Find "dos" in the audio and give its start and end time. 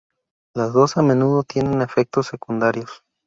0.73-0.97